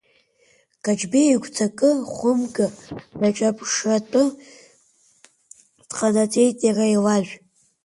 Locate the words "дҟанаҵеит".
5.89-6.57